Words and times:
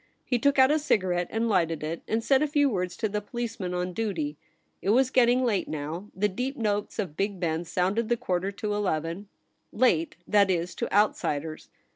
He 0.25 0.39
took 0.39 0.57
out 0.57 0.71
a 0.71 0.79
cigarette 0.79 1.27
and 1.29 1.47
lighted 1.47 1.83
it, 1.83 2.01
and 2.07 2.23
said 2.23 2.41
a 2.41 2.47
few 2.47 2.67
words 2.71 2.97
to 2.97 3.07
the 3.07 3.21
police 3.21 3.59
man 3.59 3.75
on 3.75 3.93
duty. 3.93 4.35
It 4.81 4.89
was 4.89 5.11
getting 5.11 5.43
late 5.43 5.67
now— 5.67 6.07
the 6.15 6.27
deep 6.27 6.57
notes 6.57 6.97
of 6.97 7.15
Big 7.15 7.39
Ben 7.39 7.65
sounded 7.65 8.09
the 8.09 8.17
quarter 8.17 8.51
to 8.51 8.73
eleven— 8.73 9.27
late, 9.71 10.15
that 10.27 10.49
is, 10.49 10.73
to 10.73 10.91
outsiders. 10.91 11.69